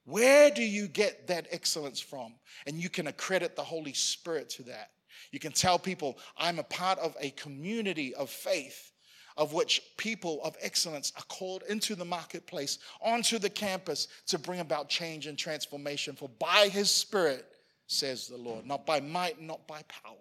[0.05, 2.35] Where do you get that excellence from?
[2.67, 4.91] And you can accredit the Holy Spirit to that.
[5.31, 8.93] You can tell people, I'm a part of a community of faith
[9.37, 14.61] of which people of excellence are called into the marketplace, onto the campus to bring
[14.61, 16.15] about change and transformation.
[16.15, 17.47] For by his Spirit,
[17.87, 20.15] says the Lord, not by might, not by power.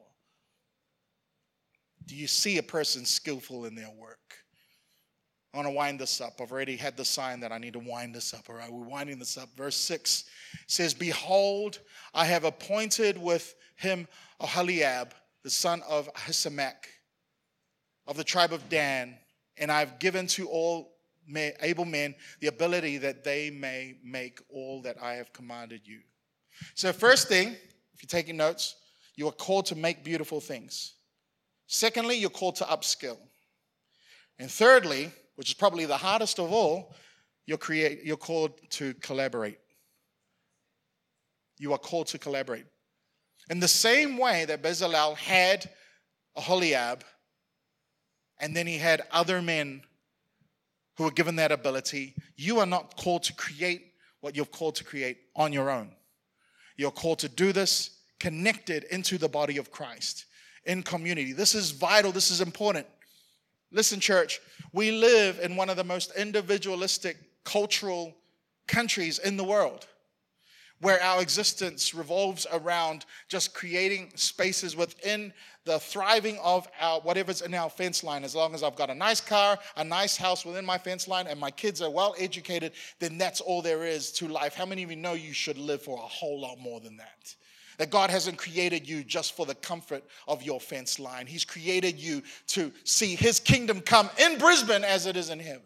[2.06, 4.38] Do you see a person skillful in their work?
[5.53, 6.39] I want to wind this up.
[6.39, 8.49] I've already had the sign that I need to wind this up.
[8.49, 9.49] All right, we're winding this up.
[9.57, 10.25] Verse 6
[10.67, 11.79] says, Behold,
[12.13, 14.07] I have appointed with him
[14.39, 16.85] Aholiab, the son of Ahisamach,
[18.05, 19.17] of the tribe of Dan,
[19.57, 20.93] and I've given to all
[21.35, 26.01] able men the ability that they may make all that I have commanded you.
[26.75, 27.49] So, first thing,
[27.93, 28.75] if you're taking notes,
[29.15, 30.93] you are called to make beautiful things.
[31.67, 33.17] Secondly, you're called to upskill.
[34.39, 36.93] And thirdly, which is probably the hardest of all,
[37.45, 39.58] you're, create, you're called to collaborate.
[41.58, 42.65] You are called to collaborate.
[43.49, 45.69] In the same way that Bezalel had
[46.36, 47.06] Aholiab,
[48.41, 49.82] and then he had other men
[50.97, 54.84] who were given that ability, you are not called to create what you're called to
[54.84, 55.89] create on your own.
[56.75, 60.25] You're called to do this connected into the body of Christ
[60.65, 61.32] in community.
[61.32, 62.88] This is vital, this is important.
[63.71, 64.39] Listen, church,
[64.73, 68.15] we live in one of the most individualistic cultural
[68.67, 69.87] countries in the world
[70.81, 75.33] where our existence revolves around just creating spaces within
[75.65, 78.23] the thriving of our whatever's in our fence line.
[78.23, 81.27] As long as I've got a nice car, a nice house within my fence line,
[81.27, 84.56] and my kids are well educated, then that's all there is to life.
[84.56, 87.35] How many of you know you should live for a whole lot more than that?
[87.80, 91.25] That God hasn't created you just for the comfort of your fence line.
[91.25, 95.63] He's created you to see His kingdom come in Brisbane as it is in heaven.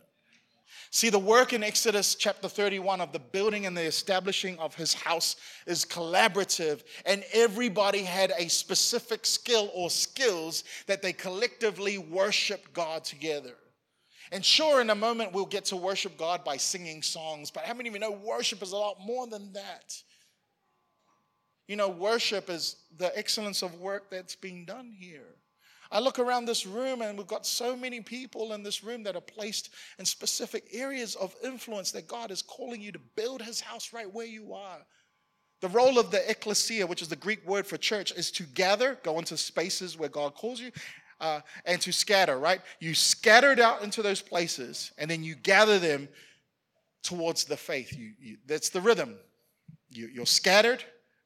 [0.91, 4.93] See, the work in Exodus chapter 31 of the building and the establishing of his
[4.93, 12.73] house is collaborative, and everybody had a specific skill or skills that they collectively worshiped
[12.73, 13.55] God together.
[14.31, 17.73] And sure, in a moment, we'll get to worship God by singing songs, but how
[17.73, 19.99] many of you know worship is a lot more than that?
[21.67, 25.35] You know, worship is the excellence of work that's being done here.
[25.91, 29.15] I look around this room and we've got so many people in this room that
[29.15, 33.61] are placed in specific areas of influence that God is calling you to build his
[33.61, 34.79] house right where you are.
[35.61, 38.99] The role of the ecclesia, which is the Greek word for church, is to gather,
[39.03, 40.71] go into spaces where God calls you,
[41.21, 42.59] uh, and to scatter, right?
[42.79, 46.09] You scattered out into those places and then you gather them
[47.03, 47.95] towards the faith.
[47.95, 49.15] You, you that's the rhythm.
[49.91, 50.83] You, you're scattered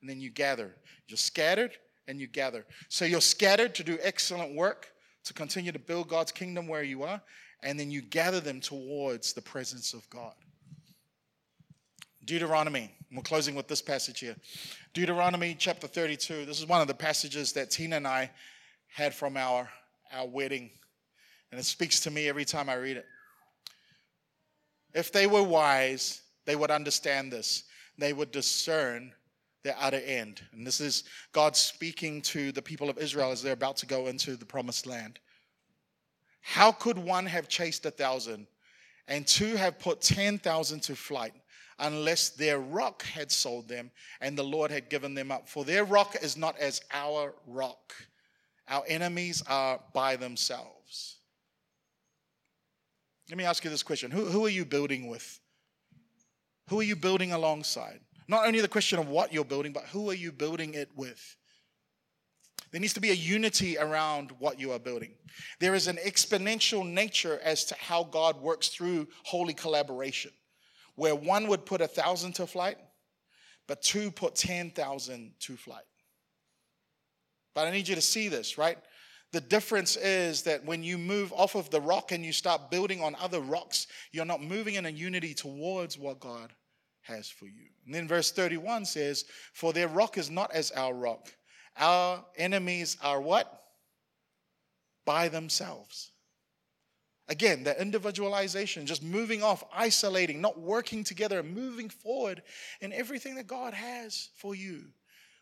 [0.07, 0.73] and then you gather.
[1.09, 1.71] You're scattered
[2.07, 2.65] and you gather.
[2.87, 4.87] So you're scattered to do excellent work,
[5.25, 7.21] to continue to build God's kingdom where you are,
[7.61, 10.31] and then you gather them towards the presence of God.
[12.23, 14.37] Deuteronomy, we're closing with this passage here.
[14.93, 16.45] Deuteronomy chapter 32.
[16.45, 18.31] This is one of the passages that Tina and I
[18.87, 19.69] had from our,
[20.13, 20.69] our wedding,
[21.51, 23.05] and it speaks to me every time I read it.
[24.93, 27.63] If they were wise, they would understand this.
[27.97, 29.11] They would discern
[29.67, 30.41] the utter end.
[30.53, 31.03] And this is
[31.33, 34.87] God speaking to the people of Israel as they're about to go into the promised
[34.87, 35.19] land.
[36.39, 38.47] How could one have chased a thousand
[39.09, 41.33] and two have put 10,000 to flight
[41.79, 43.91] unless their rock had sold them
[44.21, 45.49] and the Lord had given them up?
[45.49, 47.93] For their rock is not as our rock.
[48.69, 51.17] Our enemies are by themselves.
[53.29, 55.41] Let me ask you this question Who, who are you building with?
[56.69, 57.99] Who are you building alongside?
[58.27, 61.35] Not only the question of what you're building, but who are you building it with?
[62.71, 65.13] There needs to be a unity around what you are building.
[65.59, 70.31] There is an exponential nature as to how God works through holy collaboration,
[70.95, 72.77] where one would put a thousand to flight,
[73.67, 75.85] but two put 10,000 to flight.
[77.55, 78.77] But I need you to see this, right?
[79.31, 83.01] The difference is that when you move off of the rock and you start building
[83.01, 86.53] on other rocks, you're not moving in a unity towards what God
[87.07, 87.67] has for you.
[87.85, 91.27] And then verse 31 says, For their rock is not as our rock.
[91.77, 93.63] Our enemies are what?
[95.05, 96.11] By themselves.
[97.29, 102.41] Again, the individualization, just moving off, isolating, not working together, moving forward
[102.79, 104.83] in everything that God has for you.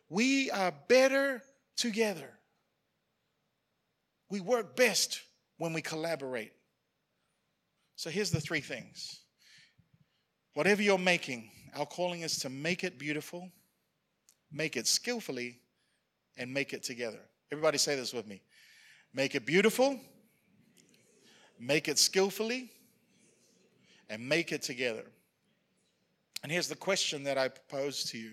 [0.09, 1.43] We are better
[1.77, 2.29] together.
[4.29, 5.21] We work best
[5.57, 6.53] when we collaborate.
[7.95, 9.21] So here's the three things.
[10.53, 13.51] Whatever you're making, our calling is to make it beautiful,
[14.51, 15.59] make it skillfully,
[16.37, 17.19] and make it together.
[17.51, 18.41] Everybody say this with me.
[19.13, 19.99] Make it beautiful,
[21.59, 22.71] make it skillfully,
[24.09, 25.05] and make it together.
[26.43, 28.31] And here's the question that I pose to you.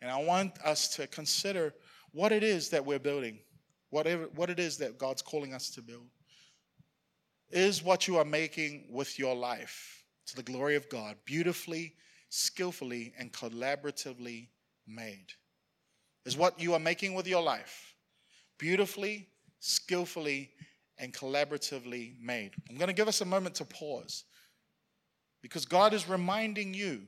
[0.00, 1.74] And I want us to consider
[2.12, 3.38] what it is that we're building,
[3.90, 6.08] whatever, what it is that God's calling us to build.
[7.50, 11.94] Is what you are making with your life to the glory of God beautifully
[12.34, 14.46] skillfully and collaboratively
[14.86, 15.26] made.
[16.24, 17.94] Is what you are making with your life
[18.58, 19.28] beautifully,
[19.58, 20.50] skillfully,
[20.96, 22.52] and collaboratively made.
[22.70, 24.24] I'm going to give us a moment to pause
[25.42, 27.02] because God is reminding you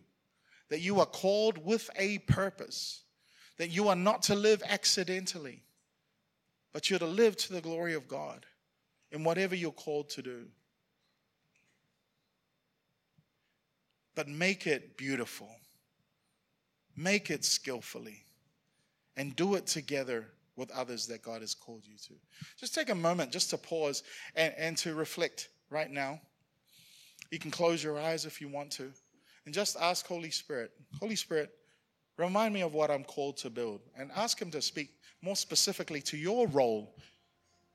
[0.68, 3.04] that you are called with a purpose,
[3.56, 5.62] that you are not to live accidentally,
[6.72, 8.44] but you're to live to the glory of God
[9.12, 10.46] in whatever you're called to do.
[14.14, 15.50] But make it beautiful,
[16.96, 18.24] make it skillfully,
[19.16, 22.14] and do it together with others that God has called you to.
[22.58, 24.02] Just take a moment just to pause
[24.36, 26.20] and, and to reflect right now.
[27.30, 28.92] You can close your eyes if you want to
[29.44, 31.50] and just ask Holy Spirit, Holy Spirit,
[32.16, 34.90] remind me of what I'm called to build and ask Him to speak
[35.22, 36.94] more specifically to your role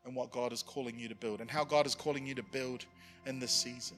[0.06, 2.44] and what God is calling you to build and how God is calling you to
[2.44, 2.86] build
[3.26, 3.98] in this season.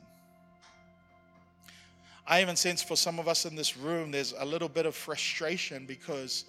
[2.32, 4.96] I even sense for some of us in this room, there's a little bit of
[4.96, 6.46] frustration because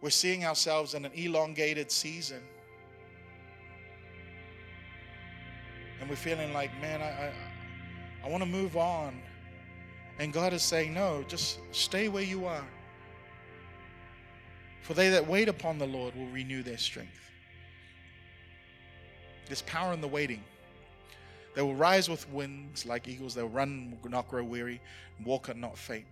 [0.00, 2.40] we're seeing ourselves in an elongated season.
[6.00, 7.32] And we're feeling like, man, I, I,
[8.24, 9.20] I want to move on.
[10.20, 12.64] And God is saying, no, just stay where you are.
[14.82, 17.32] For they that wait upon the Lord will renew their strength.
[19.46, 20.44] There's power in the waiting.
[21.54, 23.34] They will rise with wings like eagles.
[23.34, 24.80] They'll run, not grow weary,
[25.24, 26.06] walk and not faint.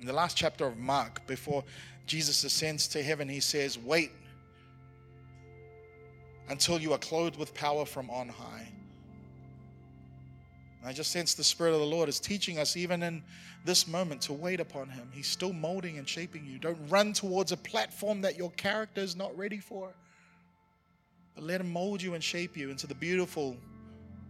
[0.00, 1.64] In the last chapter of Mark, before
[2.06, 4.12] Jesus ascends to heaven, he says, Wait
[6.48, 8.68] until you are clothed with power from on high.
[10.86, 13.24] I just sense the Spirit of the Lord is teaching us, even in
[13.64, 15.10] this moment, to wait upon Him.
[15.12, 16.60] He's still molding and shaping you.
[16.60, 19.92] Don't run towards a platform that your character is not ready for.
[21.34, 23.56] But let Him mold you and shape you into the beautiful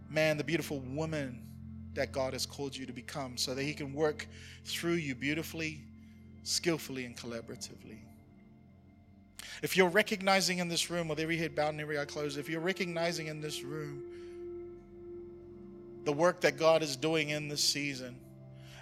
[0.09, 1.43] man, the beautiful woman
[1.93, 4.27] that God has called you to become so that He can work
[4.65, 5.81] through you beautifully,
[6.43, 7.97] skillfully, and collaboratively.
[9.63, 12.47] If you're recognizing in this room, with every head bowed and every eye closed, if
[12.47, 14.03] you're recognizing in this room
[16.03, 18.15] the work that God is doing in this season,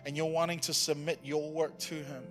[0.06, 2.24] and you're wanting to submit your work to Him,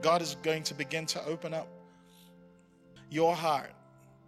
[0.00, 1.68] God is going to begin to open up
[3.10, 3.72] your heart.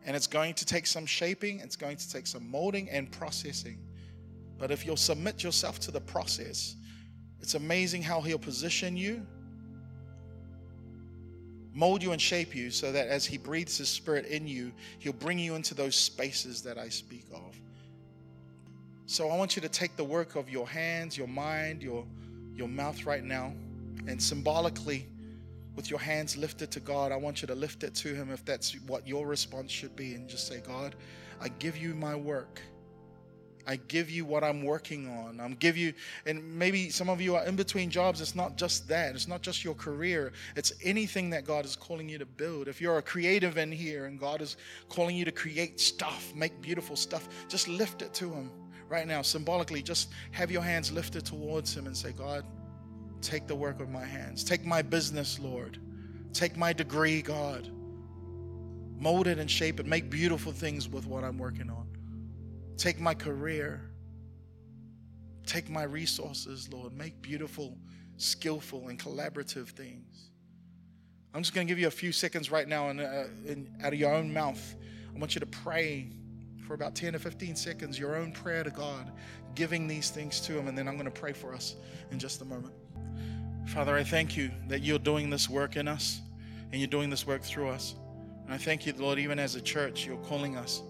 [0.05, 3.79] And it's going to take some shaping, it's going to take some molding and processing.
[4.59, 6.77] But if you'll submit yourself to the process,
[7.41, 9.25] it's amazing how He'll position you,
[11.73, 15.13] mold you, and shape you so that as He breathes His Spirit in you, He'll
[15.13, 17.61] bring you into those spaces that I speak of.
[19.07, 22.05] So I want you to take the work of your hands, your mind, your,
[22.55, 23.55] your mouth right now,
[24.07, 25.07] and symbolically,
[25.79, 28.45] with your hands lifted to God, I want you to lift it to Him if
[28.45, 30.97] that's what your response should be, and just say, God,
[31.41, 32.61] I give you my work.
[33.65, 35.39] I give you what I'm working on.
[35.39, 35.93] I'm give you,
[36.27, 38.21] and maybe some of you are in between jobs.
[38.21, 39.15] It's not just that.
[39.15, 40.33] It's not just your career.
[40.57, 42.67] It's anything that God is calling you to build.
[42.67, 44.57] If you're a creative in here and God is
[44.89, 48.51] calling you to create stuff, make beautiful stuff, just lift it to Him
[48.89, 49.23] right now.
[49.23, 52.45] Symbolically, just have your hands lifted towards Him and say, God,
[53.21, 54.45] Take the work of my hands.
[54.45, 55.79] Take my business, Lord.
[56.33, 57.69] Take my degree, God.
[58.99, 59.87] Mold it and shape it.
[59.87, 61.87] Make beautiful things with what I'm working on.
[62.77, 63.91] Take my career.
[65.47, 66.93] Take my resources, Lord.
[66.93, 67.77] Make beautiful,
[68.17, 70.31] skillful, and collaborative things.
[71.35, 73.99] I'm just going to give you a few seconds right now, and uh, out of
[73.99, 74.77] your own mouth,
[75.15, 76.11] I want you to pray
[76.67, 79.13] for about 10 to 15 seconds, your own prayer to God,
[79.55, 81.77] giving these things to Him, and then I'm going to pray for us
[82.11, 82.75] in just a moment.
[83.69, 86.23] Father, I thank you that you're doing this work in us
[86.73, 87.95] and you're doing this work through us.
[88.47, 90.83] And I thank you, Lord, even as a church, you're calling us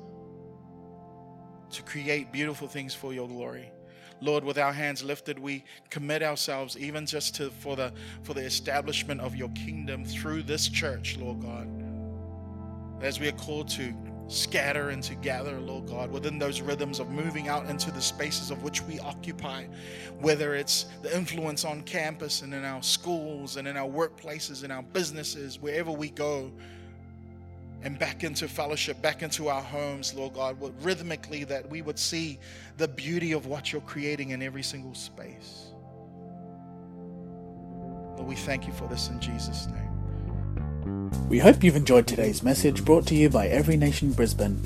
[1.73, 3.69] to create beautiful things for your glory.
[4.21, 8.43] Lord, with our hands lifted, we commit ourselves even just to for the for the
[8.43, 11.69] establishment of your kingdom through this church, Lord God.
[13.03, 13.93] As we are called to
[14.29, 18.51] scatter and to gather, Lord God, within those rhythms of moving out into the spaces
[18.51, 19.65] of which we occupy,
[20.21, 24.73] whether it's the influence on campus and in our schools and in our workplaces and
[24.73, 26.53] our businesses, wherever we go,
[27.83, 32.39] and back into fellowship, back into our homes, Lord God, rhythmically that we would see
[32.77, 35.67] the beauty of what you're creating in every single space.
[38.17, 39.88] Lord, we thank you for this in Jesus' name.
[41.29, 44.63] We hope you've enjoyed today's message brought to you by Every Nation Brisbane.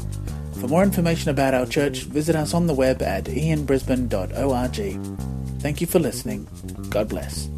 [0.60, 5.60] For more information about our church, visit us on the web at ianbrisbane.org.
[5.60, 6.46] Thank you for listening.
[6.90, 7.48] God bless.